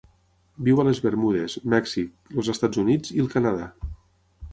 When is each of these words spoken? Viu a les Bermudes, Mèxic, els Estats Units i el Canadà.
Viu 0.67 0.79
a 0.83 0.85
les 0.85 1.01
Bermudes, 1.07 1.57
Mèxic, 1.73 2.09
els 2.39 2.49
Estats 2.55 2.81
Units 2.85 3.13
i 3.17 3.21
el 3.25 3.29
Canadà. 3.35 3.69